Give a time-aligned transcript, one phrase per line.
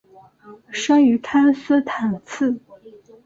[0.71, 2.59] 生于康斯坦茨。